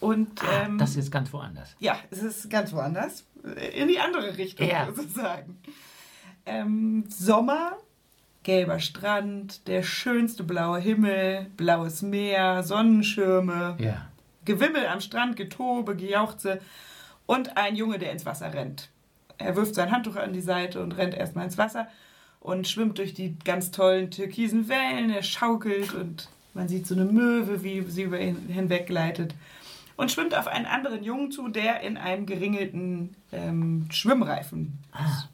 Und 0.00 0.42
Ah, 0.42 0.64
ähm, 0.64 0.78
das 0.78 0.96
ist 0.96 1.10
ganz 1.10 1.32
woanders. 1.32 1.74
ja, 1.78 1.98
es 2.10 2.22
ist 2.22 2.48
ganz 2.50 2.72
woanders. 2.72 3.24
In 3.76 3.88
die 3.88 3.98
andere 3.98 4.36
Richtung 4.38 4.66
Ja. 4.68 4.86
sozusagen. 4.86 5.58
Ähm, 6.46 7.04
Sommer, 7.08 7.72
gelber 8.42 8.78
Strand, 8.78 9.66
der 9.68 9.82
schönste 9.82 10.42
blaue 10.44 10.78
Himmel, 10.78 11.46
blaues 11.56 12.02
Meer, 12.02 12.62
Sonnenschirme, 12.62 13.76
Ja. 13.78 14.06
Gewimmel 14.46 14.86
am 14.86 15.00
Strand, 15.00 15.36
Getobe, 15.36 15.96
Gejauchze 15.96 16.60
und 17.26 17.56
ein 17.58 17.76
Junge, 17.76 17.98
der 17.98 18.12
ins 18.12 18.24
Wasser 18.26 18.52
rennt. 18.54 18.88
Er 19.38 19.54
wirft 19.56 19.74
sein 19.74 19.90
Handtuch 19.90 20.16
an 20.16 20.32
die 20.32 20.40
Seite 20.40 20.82
und 20.82 20.92
rennt 20.92 21.14
erstmal 21.14 21.44
ins 21.44 21.58
Wasser 21.58 21.88
und 22.40 22.66
schwimmt 22.66 22.98
durch 22.98 23.12
die 23.14 23.38
ganz 23.44 23.70
tollen 23.70 24.10
türkisen 24.10 24.68
Wellen. 24.68 25.10
Er 25.10 25.22
schaukelt 25.22 25.94
und 25.94 26.28
man 26.54 26.68
sieht 26.68 26.86
so 26.86 26.94
eine 26.94 27.04
Möwe, 27.04 27.62
wie 27.62 27.82
sie 27.82 28.02
über 28.02 28.18
ihn 28.18 28.48
hinweg 28.48 28.86
gleitet. 28.86 29.34
Und 30.00 30.10
schwimmt 30.10 30.34
auf 30.34 30.46
einen 30.48 30.64
anderen 30.66 31.04
Jungen 31.04 31.30
zu, 31.30 31.48
der 31.48 31.80
in 31.82 31.96
einem 31.98 32.24
geringelten 32.24 33.14
ähm, 33.32 33.86
Schwimmreifen 33.90 34.78
ist. 34.94 35.28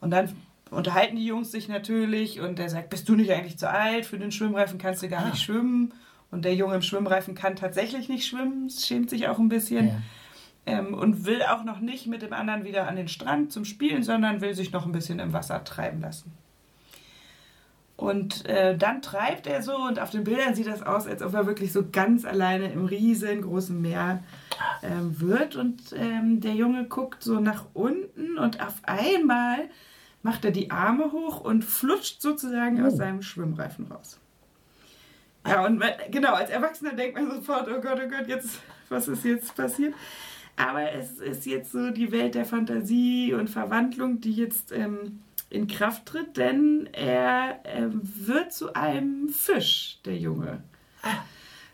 Und 0.00 0.10
dann 0.10 0.30
unterhalten 0.70 1.16
die 1.16 1.26
Jungs 1.26 1.50
sich 1.50 1.68
natürlich 1.68 2.40
und 2.40 2.58
der 2.58 2.68
sagt, 2.68 2.90
bist 2.90 3.08
du 3.08 3.16
nicht 3.16 3.30
eigentlich 3.32 3.58
zu 3.58 3.68
alt? 3.68 4.06
Für 4.06 4.18
den 4.18 4.30
Schwimmreifen 4.30 4.78
kannst 4.78 5.02
du 5.02 5.08
gar 5.08 5.24
Ah. 5.24 5.30
nicht 5.30 5.42
schwimmen. 5.42 5.92
Und 6.30 6.44
der 6.44 6.54
Junge 6.54 6.76
im 6.76 6.82
Schwimmreifen 6.82 7.34
kann 7.34 7.56
tatsächlich 7.56 8.08
nicht 8.08 8.26
schwimmen, 8.26 8.68
schämt 8.70 9.10
sich 9.10 9.26
auch 9.28 9.38
ein 9.38 9.48
bisschen. 9.48 9.88
Ja. 9.88 9.94
Ähm, 10.66 10.94
und 10.94 11.24
will 11.24 11.42
auch 11.42 11.64
noch 11.64 11.80
nicht 11.80 12.06
mit 12.06 12.22
dem 12.22 12.32
anderen 12.32 12.64
wieder 12.64 12.88
an 12.88 12.96
den 12.96 13.08
Strand 13.08 13.52
zum 13.52 13.64
Spielen, 13.64 14.02
sondern 14.02 14.40
will 14.40 14.54
sich 14.54 14.72
noch 14.72 14.86
ein 14.86 14.92
bisschen 14.92 15.18
im 15.20 15.32
Wasser 15.32 15.62
treiben 15.64 16.00
lassen. 16.00 16.32
Und 17.96 18.46
äh, 18.46 18.76
dann 18.76 19.00
treibt 19.00 19.46
er 19.46 19.62
so 19.62 19.74
und 19.74 19.98
auf 19.98 20.10
den 20.10 20.24
Bildern 20.24 20.54
sieht 20.54 20.66
das 20.66 20.82
aus, 20.82 21.06
als 21.06 21.22
ob 21.22 21.32
er 21.32 21.46
wirklich 21.46 21.72
so 21.72 21.82
ganz 21.90 22.26
alleine 22.26 22.70
im 22.70 22.84
riesengroßen 22.84 23.80
Meer 23.80 24.22
ähm, 24.82 25.18
wird. 25.18 25.56
Und 25.56 25.80
ähm, 25.96 26.40
der 26.40 26.52
Junge 26.52 26.84
guckt 26.84 27.22
so 27.22 27.40
nach 27.40 27.64
unten 27.72 28.36
und 28.36 28.60
auf 28.60 28.74
einmal 28.82 29.70
macht 30.22 30.44
er 30.44 30.50
die 30.50 30.70
Arme 30.70 31.10
hoch 31.12 31.40
und 31.40 31.64
flutscht 31.64 32.20
sozusagen 32.20 32.84
aus 32.84 32.96
seinem 32.96 33.22
Schwimmreifen 33.22 33.86
raus. 33.86 34.18
Ja, 35.46 35.64
und 35.64 35.78
man, 35.78 35.90
genau, 36.10 36.34
als 36.34 36.50
Erwachsener 36.50 36.92
denkt 36.92 37.16
man 37.16 37.30
sofort, 37.30 37.68
oh 37.68 37.80
Gott, 37.80 38.00
oh 38.04 38.08
Gott, 38.08 38.26
jetzt, 38.26 38.60
was 38.88 39.08
ist 39.08 39.24
jetzt 39.24 39.54
passiert? 39.54 39.94
Aber 40.56 40.90
es 40.92 41.18
ist 41.20 41.46
jetzt 41.46 41.72
so 41.72 41.90
die 41.90 42.10
Welt 42.12 42.34
der 42.34 42.44
Fantasie 42.44 43.34
und 43.34 43.48
Verwandlung, 43.48 44.20
die 44.20 44.32
jetzt 44.32 44.72
ähm, 44.72 45.20
in 45.50 45.66
Kraft 45.68 46.06
tritt, 46.06 46.36
denn 46.36 46.88
er 46.92 47.60
ähm, 47.64 48.00
wird 48.02 48.52
zu 48.52 48.74
einem 48.74 49.28
Fisch, 49.28 49.98
der 50.04 50.16
Junge. 50.16 50.62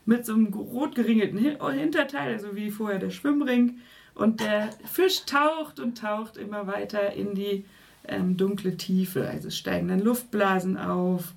Mit 0.05 0.25
so 0.25 0.33
einem 0.33 0.53
rot 0.53 0.95
geringelten 0.95 1.39
Hin- 1.39 1.57
Hinterteil, 1.71 2.39
so 2.39 2.55
wie 2.55 2.71
vorher 2.71 2.99
der 2.99 3.09
Schwimmring. 3.09 3.79
Und 4.15 4.41
der 4.41 4.69
Fisch 4.85 5.25
taucht 5.25 5.79
und 5.79 5.97
taucht 5.97 6.37
immer 6.37 6.67
weiter 6.67 7.13
in 7.13 7.33
die 7.33 7.65
ähm, 8.07 8.37
dunkle 8.37 8.77
Tiefe. 8.77 9.27
Also 9.27 9.49
steigen 9.49 9.87
dann 9.87 10.01
Luftblasen 10.01 10.77
auf. 10.77 11.33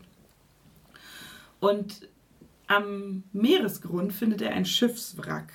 Und 1.58 2.08
am 2.66 3.22
Meeresgrund 3.32 4.12
findet 4.12 4.42
er 4.42 4.52
ein 4.52 4.66
Schiffswrack. 4.66 5.52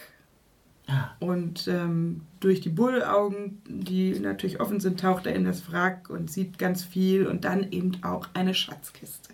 Ah, 0.92 1.12
Und 1.20 1.68
ähm, 1.68 2.22
durch 2.42 2.60
die 2.60 2.70
Bullaugen, 2.70 3.62
die 3.68 4.20
natürlich 4.20 4.60
offen 4.60 4.80
sind, 4.82 5.00
taucht 5.00 5.26
er 5.26 5.34
in 5.36 5.46
das 5.46 5.72
Wrack 5.72 6.10
und 6.10 6.30
sieht 6.30 6.58
ganz 6.58 6.84
viel 6.84 7.28
und 7.28 7.46
dann 7.46 7.72
eben 7.72 8.04
auch 8.04 8.28
eine 8.34 8.54
Schatzkiste. 8.54 9.30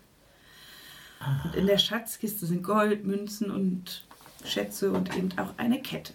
Und 1.46 1.56
in 1.56 1.66
der 1.66 1.80
Schatzkiste 1.80 2.46
sind 2.46 2.62
Gold, 2.64 3.06
Münzen 3.06 3.50
und 3.50 4.06
Schätze 4.46 4.92
und 4.92 5.16
eben 5.18 5.30
auch 5.40 5.54
eine 5.58 5.82
Kette. 5.82 6.14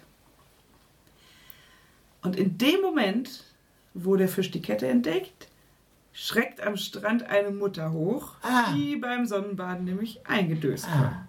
Und 2.21 2.37
in 2.37 2.57
dem 2.57 2.81
Moment, 2.81 3.43
wo 3.93 4.15
der 4.15 4.29
Fisch 4.29 4.49
die 4.51 4.61
Kette 4.61 4.87
entdeckt, 4.87 5.49
schreckt 6.13 6.61
am 6.61 6.77
Strand 6.77 7.23
eine 7.23 7.49
Mutter 7.51 7.91
hoch, 7.91 8.35
Ah. 8.43 8.73
die 8.73 8.95
beim 8.95 9.25
Sonnenbaden 9.25 9.83
nämlich 9.83 10.25
eingedöst 10.25 10.87
war. 10.89 11.25
ah, 11.25 11.27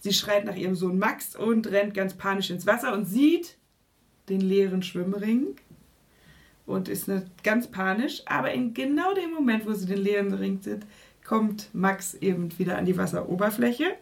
Sie 0.00 0.12
schreit 0.12 0.44
nach 0.44 0.56
ihrem 0.56 0.74
Sohn 0.76 0.98
Max 0.98 1.34
und 1.34 1.66
rennt 1.66 1.94
ganz 1.94 2.14
panisch 2.14 2.50
ins 2.50 2.66
Wasser 2.66 2.92
und 2.92 3.04
sieht 3.04 3.56
den 4.28 4.40
leeren 4.40 4.82
Schwimmring 4.82 5.56
und 6.66 6.88
ist 6.88 7.08
ne- 7.08 7.26
ganz 7.42 7.66
panisch. 7.66 8.22
Aber 8.26 8.52
in 8.52 8.74
genau 8.74 9.14
dem 9.14 9.32
Moment, 9.32 9.66
wo 9.66 9.72
sie 9.72 9.86
den 9.86 9.98
leeren 9.98 10.32
Ring 10.34 10.60
sieht, 10.62 10.82
kommt 11.24 11.68
Max 11.74 12.14
eben 12.14 12.56
wieder 12.58 12.78
an 12.78 12.84
die 12.86 12.96
Wasseroberfläche 12.96 13.96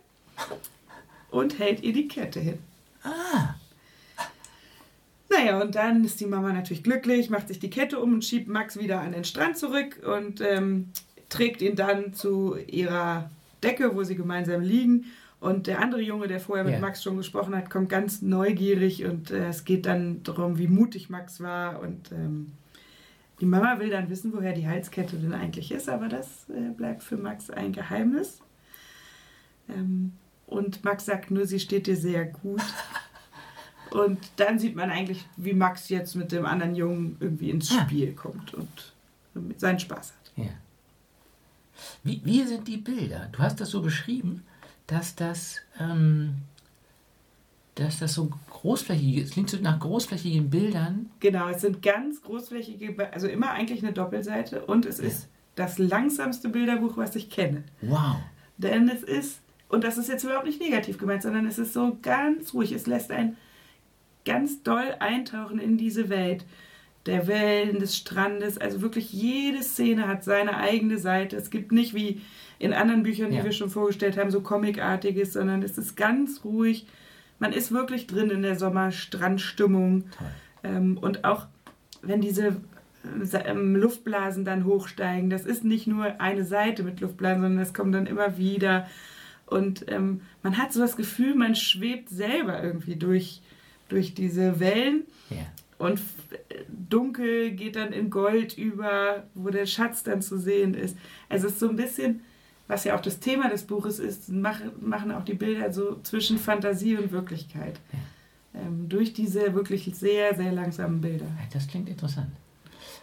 und 1.30 1.58
hält 1.58 1.82
ihr 1.82 1.92
die 1.92 2.08
Kette 2.08 2.40
hin. 2.40 2.58
ah. 3.02 3.54
Naja, 5.28 5.60
und 5.60 5.74
dann 5.74 6.04
ist 6.04 6.20
die 6.20 6.26
Mama 6.26 6.52
natürlich 6.52 6.84
glücklich, 6.84 7.30
macht 7.30 7.48
sich 7.48 7.58
die 7.58 7.68
Kette 7.70 7.98
um 7.98 8.14
und 8.14 8.24
schiebt 8.24 8.48
Max 8.48 8.78
wieder 8.78 9.00
an 9.00 9.10
den 9.12 9.24
Strand 9.24 9.56
zurück 9.58 10.00
und 10.06 10.40
ähm, 10.40 10.90
trägt 11.28 11.62
ihn 11.62 11.74
dann 11.74 12.14
zu 12.14 12.56
ihrer 12.56 13.28
Decke, 13.62 13.96
wo 13.96 14.04
sie 14.04 14.14
gemeinsam 14.14 14.60
liegen. 14.62 15.06
Und 15.46 15.66
der 15.66 15.80
andere 15.80 16.00
Junge, 16.02 16.28
der 16.28 16.40
vorher 16.40 16.64
mit 16.64 16.74
Ja. 16.74 16.80
Max 16.80 17.02
schon 17.02 17.16
gesprochen 17.16 17.54
hat, 17.54 17.70
kommt 17.70 17.88
ganz 17.88 18.22
neugierig 18.22 19.04
und 19.04 19.30
äh, 19.30 19.48
es 19.48 19.64
geht 19.64 19.86
dann 19.86 20.22
darum, 20.22 20.58
wie 20.58 20.68
mutig 20.68 21.08
Max 21.08 21.40
war. 21.40 21.80
Und 21.80 22.10
ähm, 22.12 22.52
die 23.40 23.46
Mama 23.46 23.78
will 23.78 23.90
dann 23.90 24.08
wissen, 24.10 24.32
woher 24.32 24.52
die 24.52 24.66
Halskette 24.66 25.16
denn 25.16 25.32
eigentlich 25.32 25.70
ist, 25.72 25.88
aber 25.88 26.08
das 26.08 26.48
äh, 26.50 26.70
bleibt 26.70 27.02
für 27.02 27.16
Max 27.16 27.50
ein 27.50 27.72
Geheimnis. 27.72 28.40
Ähm, 29.68 30.12
und 30.46 30.84
Max 30.84 31.06
sagt 31.06 31.30
nur, 31.30 31.46
sie 31.46 31.60
steht 31.60 31.86
dir 31.86 31.96
sehr 31.96 32.24
gut. 32.24 32.62
Und 33.92 34.18
dann 34.36 34.58
sieht 34.58 34.74
man 34.74 34.90
eigentlich, 34.90 35.24
wie 35.36 35.52
Max 35.54 35.88
jetzt 35.88 36.16
mit 36.16 36.32
dem 36.32 36.44
anderen 36.44 36.74
Jungen 36.74 37.16
irgendwie 37.20 37.50
ins 37.50 37.70
Ah. 37.70 37.82
Spiel 37.82 38.12
kommt 38.14 38.52
und 38.52 38.68
seinen 39.58 39.78
Spaß 39.78 40.12
hat. 40.12 40.32
Ja. 40.34 40.50
Wie, 42.02 42.20
wie 42.24 42.42
sind 42.44 42.66
die 42.66 42.78
Bilder? 42.78 43.28
Du 43.30 43.38
hast 43.38 43.60
das 43.60 43.70
so 43.70 43.82
beschrieben, 43.82 44.42
dass 44.86 45.14
das, 45.16 45.56
ähm, 45.80 46.34
dass 47.74 47.98
das 47.98 48.14
so 48.14 48.30
großflächig 48.50 49.16
ist. 49.18 49.24
Es 49.28 49.30
klingt 49.32 49.50
so 49.50 49.58
nach 49.58 49.78
großflächigen 49.78 50.48
Bildern. 50.50 51.10
Genau, 51.20 51.48
es 51.48 51.60
sind 51.60 51.82
ganz 51.82 52.22
großflächige, 52.22 53.12
also 53.12 53.26
immer 53.28 53.50
eigentlich 53.50 53.82
eine 53.82 53.92
Doppelseite 53.92 54.64
und 54.64 54.86
es 54.86 54.98
Ja. 54.98 55.04
ist 55.06 55.28
das 55.56 55.78
langsamste 55.78 56.48
Bilderbuch, 56.48 56.96
was 56.96 57.16
ich 57.16 57.30
kenne. 57.30 57.64
Wow. 57.82 58.16
Denn 58.58 58.88
es 58.88 59.02
ist, 59.02 59.40
und 59.68 59.84
das 59.84 59.98
ist 59.98 60.08
jetzt 60.08 60.24
überhaupt 60.24 60.46
nicht 60.46 60.60
negativ 60.60 60.98
gemeint, 60.98 61.22
sondern 61.22 61.46
es 61.46 61.58
ist 61.58 61.72
so 61.72 61.98
ganz 62.02 62.54
ruhig. 62.54 62.72
Es 62.72 62.86
lässt 62.86 63.10
einen 63.10 63.36
ganz 64.24 64.62
doll 64.62 64.94
eintauchen 64.98 65.58
in 65.58 65.76
diese 65.76 66.08
Welt 66.08 66.44
der 67.06 67.26
Wellen, 67.26 67.78
des 67.78 67.96
Strandes. 67.96 68.58
Also 68.58 68.80
wirklich 68.82 69.12
jede 69.12 69.62
Szene 69.62 70.08
hat 70.08 70.24
seine 70.24 70.56
eigene 70.56 70.98
Seite. 70.98 71.36
Es 71.36 71.50
gibt 71.50 71.72
nicht 71.72 71.94
wie 71.94 72.20
in 72.58 72.72
anderen 72.72 73.02
Büchern, 73.02 73.30
die 73.30 73.36
Ja. 73.36 73.44
wir 73.44 73.52
schon 73.52 73.70
vorgestellt 73.70 74.16
haben, 74.16 74.30
so 74.30 74.40
Comicartiges, 74.40 75.32
sondern 75.34 75.62
es 75.62 75.78
ist 75.78 75.96
ganz 75.96 76.42
ruhig. 76.44 76.86
Man 77.38 77.52
ist 77.52 77.70
wirklich 77.70 78.06
drin 78.06 78.30
in 78.30 78.42
der 78.42 78.56
Sommerstrandstimmung. 78.56 80.04
Ähm, 80.64 80.98
und 80.98 81.24
auch 81.24 81.46
wenn 82.02 82.20
diese 82.20 82.46
äh, 82.48 82.54
Sa- 83.24 83.44
ähm, 83.44 83.76
Luftblasen 83.76 84.44
dann 84.44 84.64
hochsteigen, 84.64 85.30
das 85.30 85.44
ist 85.44 85.64
nicht 85.64 85.86
nur 85.86 86.20
eine 86.20 86.44
Seite 86.44 86.82
mit 86.82 87.00
Luftblasen, 87.00 87.42
sondern 87.42 87.62
es 87.62 87.74
kommt 87.74 87.94
dann 87.94 88.06
immer 88.06 88.38
wieder. 88.38 88.88
Und 89.46 89.84
ähm, 89.88 90.22
man 90.42 90.58
hat 90.58 90.72
so 90.72 90.80
das 90.80 90.96
Gefühl, 90.96 91.34
man 91.34 91.54
schwebt 91.54 92.08
selber 92.08 92.62
irgendwie 92.62 92.96
durch, 92.96 93.42
durch 93.88 94.14
diese 94.14 94.58
Wellen. 94.58 95.02
Ja. 95.30 95.36
Und 95.78 96.00
dunkel 96.68 97.50
geht 97.50 97.76
dann 97.76 97.92
in 97.92 98.10
Gold 98.10 98.56
über, 98.56 99.24
wo 99.34 99.50
der 99.50 99.66
Schatz 99.66 100.02
dann 100.02 100.22
zu 100.22 100.38
sehen 100.38 100.74
ist. 100.74 100.96
Also 101.28 101.48
es 101.48 101.54
ist 101.54 101.60
so 101.60 101.68
ein 101.68 101.76
bisschen, 101.76 102.20
was 102.66 102.84
ja 102.84 102.96
auch 102.96 103.00
das 103.00 103.20
Thema 103.20 103.48
des 103.48 103.64
Buches 103.64 103.98
ist, 103.98 104.30
machen, 104.30 105.12
auch 105.12 105.24
die 105.24 105.34
Bilder 105.34 105.72
so 105.72 106.00
zwischen 106.02 106.38
Fantasie 106.38 106.96
und 106.96 107.12
Wirklichkeit. 107.12 107.78
Ähm, 108.54 108.88
durch 108.88 109.12
diese 109.12 109.54
wirklich 109.54 109.90
sehr, 109.94 110.34
sehr 110.34 110.52
langsamen 110.52 111.00
Bilder. 111.00 111.26
Ja, 111.26 111.46
Das 111.52 111.66
klingt 111.68 111.88
interessant. 111.88 112.30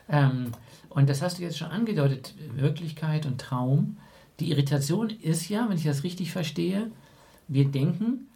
Ähm, 0.09 0.51
und 0.89 1.09
das 1.09 1.21
hast 1.21 1.37
du 1.37 1.43
jetzt 1.43 1.57
schon 1.57 1.69
angedeutet, 1.69 2.33
Wirklichkeit 2.55 3.25
und 3.25 3.39
Traum. 3.39 3.97
Die 4.39 4.51
Irritation 4.51 5.09
ist 5.09 5.47
ja, 5.49 5.69
wenn 5.69 5.77
ich 5.77 5.83
das 5.83 6.03
richtig 6.03 6.31
verstehe, 6.31 6.91
wir 7.47 7.65
denken, 7.65 8.27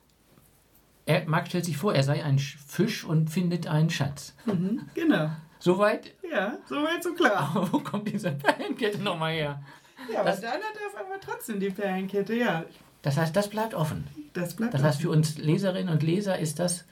er, 1.08 1.28
Max 1.28 1.50
stellt 1.50 1.66
sich 1.66 1.78
vor, 1.78 1.96
er 1.96 2.04
sei 2.04 2.24
ein 2.24 2.38
Sch- 2.38 2.58
Fisch 2.68 3.04
und 3.04 3.30
findet 3.30 3.66
einen 3.68 3.90
Schatz. 3.90 4.36
Mhm, 4.46 4.82
genau. 4.94 5.32
Soweit, 5.60 6.14
Ja, 6.32 6.58
soweit 6.68 7.02
so 7.04 7.14
klar. 7.16 7.52
aber 7.56 7.74
wo 7.74 7.80
kommt 7.80 8.08
diese 8.08 8.32
Perlenkette 8.32 9.00
nochmal 9.02 9.34
her? 9.34 9.64
Ja, 10.14 10.20
aber 10.20 10.30
Das- 10.30 10.42
dann 10.42 10.52
hat 10.52 10.62
er 10.80 10.88
auf 10.88 10.96
einmal 11.04 11.20
trotzdem 11.20 11.60
die 11.60 11.72
Perlenkette, 11.72 12.36
ja. 12.36 12.64
Das 13.02 13.18
heißt, 13.18 13.36
das 13.36 13.50
bleibt 13.50 13.74
offen. 13.74 14.06
Das 14.34 14.56
bleibt 14.56 14.74
Das 14.76 14.84
heißt, 14.84 15.02
für 15.02 15.10
uns 15.10 15.38
Leserinnen 15.40 15.92
und 15.92 16.04
Leser 16.04 16.38
ist 16.38 16.60
das 16.60 16.86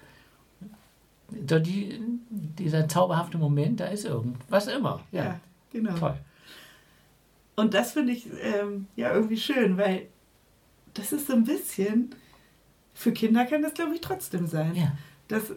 so 1.48 1.60
die, 1.60 2.00
dieser 2.29 2.88
zauberhafte 2.88 3.38
Moment, 3.38 3.79
da 3.79 3.86
ist 3.88 4.05
irgendwas 4.05 4.67
immer. 4.67 5.01
Ja, 5.12 5.24
Ja, 5.24 5.39
genau. 5.72 5.95
toll. 5.98 6.15
Und 7.55 7.74
das 7.74 7.93
finde 7.93 8.13
ich 8.13 8.27
ähm, 8.41 8.88
ja 8.95 9.13
irgendwie 9.13 9.38
schön, 9.38 9.77
weil 9.77 10.07
das 10.93 11.12
ist 11.13 11.27
so 11.27 11.34
ein 11.34 11.43
bisschen, 11.43 12.13
für 12.95 13.11
Kinder 13.11 13.45
kann 13.45 13.61
das 13.61 13.75
glaube 13.75 13.93
ich 13.93 14.01
trotzdem 14.01 14.47
sein. 14.47 14.73
Ja. 14.75 14.91
Das 15.27 15.51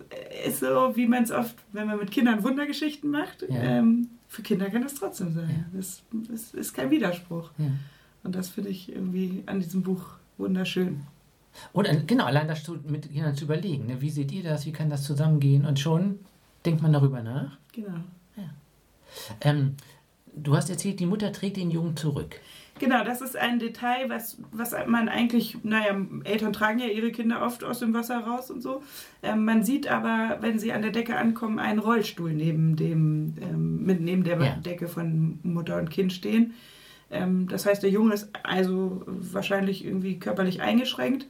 ist 0.47 0.61
so, 0.61 0.93
wie 0.97 1.07
man 1.07 1.23
es 1.25 1.31
oft, 1.31 1.55
wenn 1.73 1.87
man 1.87 1.99
mit 1.99 2.11
Kindern 2.11 2.43
Wundergeschichten 2.43 3.11
macht, 3.11 3.43
Ja. 3.49 3.57
ähm, 3.57 4.09
für 4.27 4.43
Kinder 4.43 4.69
kann 4.71 4.83
das 4.83 4.95
trotzdem 4.95 5.33
sein. 5.33 5.67
Das, 5.73 6.03
das 6.13 6.53
ist 6.53 6.75
kein 6.75 6.91
Widerspruch. 6.91 7.51
Ja. 7.57 7.67
Und 8.25 8.35
das 8.35 8.49
finde 8.51 8.69
ich 8.71 8.91
irgendwie 8.93 9.43
an 9.47 9.61
diesem 9.61 9.83
Buch 9.83 10.03
wunderschön. 10.37 11.01
Und 11.73 11.87
äh, 11.87 12.03
genau, 12.07 12.25
allein 12.27 12.47
das 12.49 12.63
zu, 12.63 12.79
mit 12.87 13.11
Kindern 13.11 13.35
zu 13.35 13.45
überlegen, 13.45 13.87
ne? 13.87 14.01
wie 14.01 14.11
seht 14.11 14.33
ihr 14.33 14.43
das, 14.43 14.67
wie 14.67 14.73
kann 14.73 14.91
das 14.91 15.05
zusammengehen? 15.05 15.65
Und 15.65 15.79
schon 15.81 16.19
denkt 16.65 16.83
man 16.83 16.93
darüber 16.93 17.23
nach. 17.23 17.57
Genau. 17.73 18.01
Ähm, 19.41 19.75
du 20.43 20.57
hast 20.57 20.71
erzählt, 20.71 21.01
die 21.01 21.07
Mutter 21.07 21.33
trägt 21.33 21.57
den 21.57 21.71
Jungen 21.71 21.97
zurück. 21.97 22.41
Genau, 22.79 23.03
das 23.05 23.21
ist 23.21 23.37
ein 23.37 23.59
Detail, 23.59 24.09
was, 24.09 24.39
was 24.53 24.73
man 24.87 25.09
eigentlich, 25.09 25.59
naja, 25.65 25.97
Eltern 26.25 26.53
tragen 26.53 26.79
ja 26.79 26.87
ihre 26.87 27.11
Kinder 27.11 27.45
oft 27.45 27.65
aus 27.65 27.81
dem 27.81 27.93
Wasser 27.93 28.21
raus 28.21 28.51
und 28.51 28.63
so. 28.63 28.83
Ähm, 29.23 29.45
man 29.45 29.65
sieht 29.65 29.89
aber, 29.89 30.39
wenn 30.41 30.59
sie 30.59 30.73
an 30.73 30.83
der 30.83 30.93
Decke 30.93 31.17
ankommen, 31.17 31.59
einen 31.59 31.81
Rollstuhl 31.81 32.33
neben 32.33 32.77
dem, 32.77 33.35
ähm, 33.41 33.85
mit, 33.85 34.01
neben 34.01 34.23
der 34.23 34.41
Ja. 34.41 34.53
Decke 34.55 34.87
von 34.87 35.41
Mutter 35.43 35.77
und 35.79 35.91
Kind 35.91 36.13
stehen. 36.13 36.55
Ähm, 37.11 37.49
das 37.49 37.67
heißt, 37.67 37.83
der 37.83 37.91
Junge 37.91 38.15
ist 38.15 38.31
also 38.45 39.03
wahrscheinlich 39.07 39.85
irgendwie 39.85 40.19
körperlich 40.19 40.61
eingeschränkt. 40.61 41.27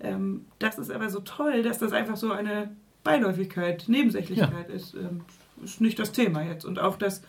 Ähm, 0.00 0.46
das 0.58 0.78
ist 0.78 0.90
aber 0.90 1.10
so 1.10 1.20
toll, 1.20 1.62
dass 1.62 1.78
das 1.78 1.92
einfach 1.92 2.16
so 2.16 2.32
eine 2.32 2.70
Beiläufigkeit, 3.04 3.84
Nebensächlichkeit 3.88 4.70
ist. 4.70 4.94
Ähm, 4.94 5.22
ist 5.62 5.80
nicht 5.82 5.98
das 5.98 6.12
Thema 6.12 6.42
jetzt. 6.42 6.64
Und 6.64 6.78
auch, 6.78 6.96
dass 6.96 7.22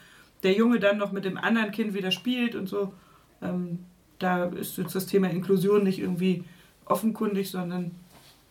der 0.43 0.53
Junge 0.53 0.79
dann 0.79 0.97
noch 0.97 1.11
mit 1.11 1.25
dem 1.25 1.37
anderen 1.37 1.71
Kind 1.71 1.93
wieder 1.93 2.11
spielt 2.11 2.55
und 2.55 2.67
so. 2.67 2.93
Ähm, 3.41 3.79
da 4.19 4.45
ist 4.45 4.77
jetzt 4.77 4.93
das 4.95 5.05
Thema 5.07 5.29
Inklusion 5.29 5.83
nicht 5.83 5.99
irgendwie 5.99 6.43
offenkundig, 6.85 7.49
sondern 7.49 7.91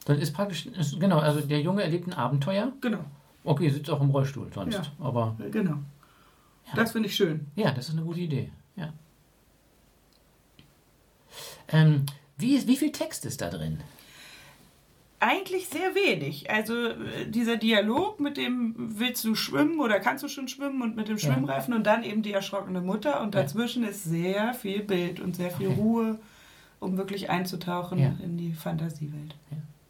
Dann 0.05 0.19
ist 0.19 0.33
praktisch, 0.33 0.67
ist, 0.67 0.99
genau, 0.99 1.19
also 1.19 1.41
der 1.41 1.61
Junge 1.61 1.83
erlebt 1.83 2.07
ein 2.09 2.13
Abenteuer. 2.15 2.73
genau, 2.81 3.05
Okay, 3.45 3.71
sitzt 3.71 3.89
auch 3.91 4.01
im 4.01 4.11
Rollstuhl 4.11 4.49
sonst. 4.55 4.75
Ja. 4.75 4.83
Aber 4.99 5.37
genau. 5.51 5.77
Das 6.75 6.93
finde 6.93 7.09
ich 7.09 7.17
schön. 7.17 7.47
ja, 7.57 7.71
das 7.73 7.89
ist 7.89 7.95
eine 7.95 8.03
gute 8.05 8.21
Idee. 8.21 8.51
Ja. 8.77 8.93
Ähm, 11.69 12.07
wie, 12.37 12.55
ist- 12.57 12.67
wie 12.69 12.77
viel 12.77 12.93
Text 12.93 13.25
ist 13.27 13.41
da 13.41 13.49
drin? 13.51 13.81
Eigentlich 15.23 15.69
sehr 15.69 15.95
wenig. 15.95 16.51
Also 16.51 16.75
äh, 16.89 17.27
dieser 17.29 17.57
Dialog 17.59 18.21
mit 18.21 18.37
dem 18.39 18.75
willst 18.99 19.23
du 19.25 19.35
schwimmen 19.35 19.79
oder 19.79 20.01
kannst 20.01 20.25
du 20.25 20.29
schon 20.29 20.49
schwimmen 20.49 20.81
und 20.81 20.97
mit 20.97 21.09
dem 21.09 21.19
Ja. 21.19 21.33
Schwimmreifen 21.33 21.75
und 21.75 21.85
dann 21.87 22.03
eben 22.05 22.23
die 22.23 22.33
erschrockene 22.33 22.81
Mutter 22.81 23.21
und 23.21 23.35
Ja. 23.35 23.43
dazwischen 23.43 23.85
ist 23.85 24.05
sehr 24.05 24.55
viel 24.55 24.81
Bild 24.83 25.21
und 25.21 25.37
sehr 25.37 25.51
viel 25.51 25.69
Okay. 25.69 25.77
Ruhe, 25.81 26.19
um 26.81 26.97
wirklich 26.97 27.29
einzutauchen 27.29 27.99
Ja. 27.99 28.15
in 28.25 28.39
die 28.39 28.53
Fantasiewelt. 28.55 29.35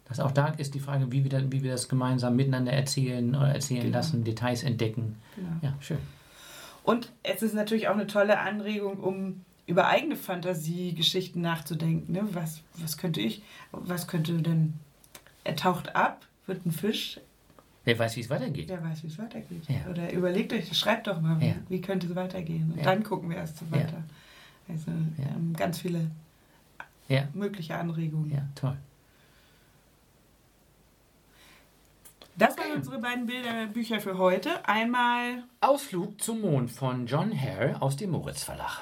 Das 0.09 0.19
auch 0.19 0.31
da 0.31 0.47
ist 0.47 0.73
die 0.75 0.81
Frage, 0.81 1.09
wie 1.13 1.23
wir, 1.23 1.31
da- 1.31 1.49
wie 1.49 1.63
wir 1.63 1.71
das 1.71 1.87
gemeinsam 1.87 2.35
miteinander 2.35 2.73
erzählen 2.73 3.33
oder 3.33 3.47
erzählen 3.53 3.83
Genau. 3.85 3.97
lassen, 3.97 4.25
Details 4.25 4.63
entdecken. 4.63 5.15
Genau. 5.37 5.47
Ja, 5.61 5.73
schön. 5.79 5.99
Und 6.83 7.09
es 7.23 7.41
ist 7.41 7.53
natürlich 7.55 7.87
auch 7.87 7.93
eine 7.93 8.07
tolle 8.07 8.39
Anregung, 8.39 8.97
um 8.99 9.45
über 9.67 9.87
eigene 9.87 10.17
Fantasiegeschichten 10.17 11.41
nachzudenken. 11.41 12.11
Ne? 12.11 12.27
Was, 12.33 12.61
was 12.75 12.97
könnte 12.97 13.21
ich, 13.21 13.41
was 13.71 14.07
könnte 14.07 14.33
denn, 14.41 14.73
er 15.43 15.55
taucht 15.55 15.95
ab, 15.95 16.25
wird 16.47 16.65
ein 16.65 16.71
Fisch, 16.71 17.19
Wer 17.83 17.97
weiß, 17.97 18.15
wie 18.15 18.21
es 18.21 18.29
weitergeht. 18.29 18.69
der 18.69 18.83
weiß, 18.83 19.01
wie 19.03 19.07
es 19.07 19.17
weitergeht. 19.17 19.63
Ja. 19.67 19.89
Oder 19.89 20.11
überlegt 20.13 20.53
euch, 20.53 20.77
schreibt 20.77 21.07
doch 21.07 21.19
mal, 21.19 21.41
Ja. 21.43 21.55
wie 21.67 21.81
könnte 21.81 22.05
es 22.07 22.15
weitergehen. 22.15 22.71
Und 22.71 22.77
Ja. 22.77 22.83
dann 22.83 23.03
gucken 23.03 23.29
wir 23.29 23.37
erst 23.37 23.57
so 23.57 23.71
weiter. 23.71 24.03
Also 24.69 24.91
Ja. 24.91 25.25
ähm, 25.35 25.53
ganz 25.57 25.79
viele 25.79 26.11
mögliche 27.33 27.75
Anregungen. 27.75 28.31
ja, 28.31 28.47
toll. 28.55 28.77
Das 32.37 32.57
waren 32.57 32.71
unsere 32.77 32.99
beiden 32.99 33.25
Bilderbücher 33.25 33.99
für 33.99 34.17
heute. 34.17 34.67
Einmal 34.67 35.43
Ausflug 35.59 36.21
zum 36.21 36.41
Mond 36.41 36.71
von 36.71 37.05
John 37.05 37.31
Hare 37.39 37.81
aus 37.81 37.97
dem 37.97 38.11
Moritz 38.11 38.43
Verlag. 38.43 38.79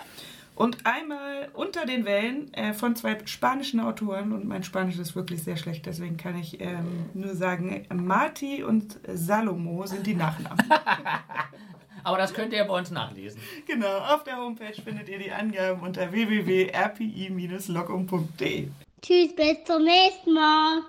Und 0.59 0.85
einmal 0.85 1.47
Unter 1.53 1.85
den 1.85 2.03
Wellen 2.03 2.53
äh, 2.53 2.73
von 2.73 2.97
zwei 2.97 3.17
spanischen 3.25 3.79
Autoren. 3.79 4.33
Und 4.33 4.45
mein 4.45 4.63
Spanisch 4.63 4.99
ist 4.99 5.15
wirklich 5.15 5.41
sehr 5.41 5.55
schlecht, 5.55 5.85
deswegen 5.85 6.17
kann 6.17 6.37
ich 6.37 6.59
ähm, 6.59 7.05
nur 7.13 7.33
sagen, 7.33 7.87
Marti 7.93 8.61
und 8.61 8.99
Salomo 9.07 9.85
sind 9.85 10.05
die 10.05 10.15
Nachnamen. 10.15 10.59
Aber 12.03 12.17
das 12.17 12.33
könnt 12.33 12.51
ihr 12.51 12.65
bei 12.65 12.77
uns 12.77 12.91
nachlesen. 12.91 13.39
genau, 13.65 13.99
auf 13.99 14.25
der 14.25 14.35
Homepage 14.35 14.81
findet 14.81 15.07
ihr 15.07 15.19
die 15.19 15.31
Angaben 15.31 15.81
unter 15.81 16.11
www.rpi-locum.de. 16.11 18.67
Tschüss, 19.01 19.33
bis 19.33 19.63
zum 19.65 19.83
nächsten 19.83 20.33
Mal. 20.33 20.81